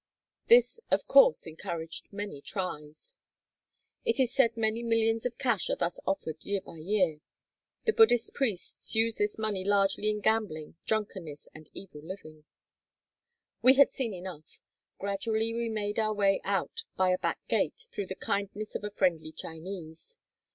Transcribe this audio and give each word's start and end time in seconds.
This, 0.47 0.79
of 0.89 1.05
course, 1.05 1.45
encouraged 1.45 2.11
many 2.11 2.41
trys. 2.41 3.19
It 4.03 4.19
is 4.19 4.33
said 4.33 4.57
many 4.57 4.81
millions 4.81 5.27
of 5.27 5.37
cash 5.37 5.69
are 5.69 5.75
thus 5.75 5.99
offered 6.07 6.43
year 6.43 6.59
by 6.61 6.77
year. 6.77 7.19
The 7.85 7.93
Buddhist 7.93 8.33
priests 8.33 8.95
use 8.95 9.19
this 9.19 9.37
money 9.37 9.63
largely 9.63 10.09
in 10.09 10.19
gambling, 10.19 10.75
drunkeness, 10.87 11.47
and 11.53 11.69
evil 11.75 12.01
living. 12.01 12.45
We 13.61 13.75
had 13.75 13.89
seen 13.89 14.11
enough. 14.15 14.59
Gradually 14.97 15.53
we 15.53 15.69
made 15.69 15.99
our 15.99 16.15
way 16.15 16.41
out 16.43 16.83
by 16.97 17.11
a 17.11 17.19
back 17.19 17.37
gate 17.47 17.85
through 17.91 18.07
the 18.07 18.15
kindness 18.15 18.73
of 18.73 18.83
a 18.83 18.89
friendly 18.89 19.31
Chinese. 19.31 20.17